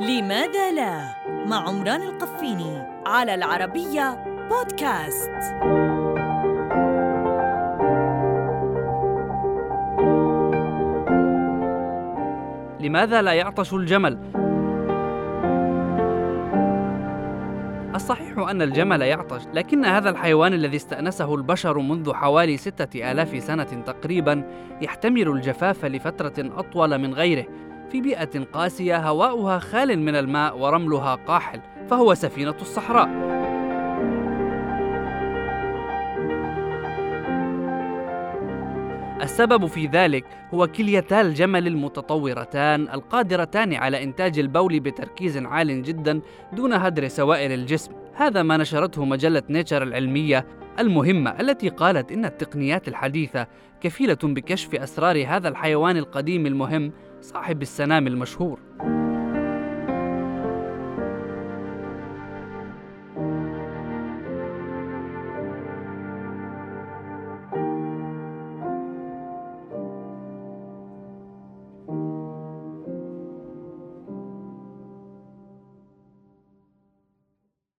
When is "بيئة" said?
28.00-28.44